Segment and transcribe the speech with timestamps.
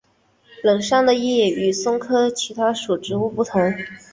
[0.63, 3.71] 冷杉的叶与松科其他属植物不同。